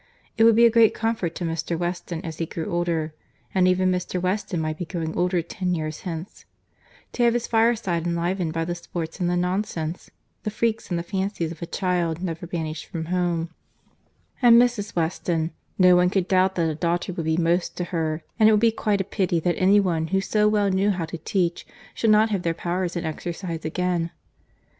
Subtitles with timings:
[0.35, 1.77] It would be a great comfort to Mr.
[1.77, 4.19] Weston, as he grew older—and even Mr.
[4.19, 9.19] Weston might be growing older ten years hence—to have his fireside enlivened by the sports
[9.19, 10.09] and the nonsense,
[10.41, 13.51] the freaks and the fancies of a child never banished from home;
[14.41, 14.95] and Mrs.
[14.95, 18.59] Weston—no one could doubt that a daughter would be most to her; and it would
[18.59, 21.63] be quite a pity that any one who so well knew how to teach,
[21.93, 24.09] should not have their powers in exercise again.